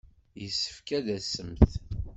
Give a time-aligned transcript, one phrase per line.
[0.41, 1.71] Yessefk ad d-tasemt.